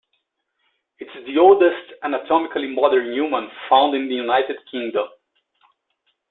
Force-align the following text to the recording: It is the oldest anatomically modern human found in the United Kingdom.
It 0.97 1.09
is 1.15 1.27
the 1.27 1.37
oldest 1.37 1.93
anatomically 2.01 2.69
modern 2.73 3.13
human 3.13 3.47
found 3.69 3.93
in 3.93 4.09
the 4.09 4.15
United 4.15 4.55
Kingdom. 4.71 5.05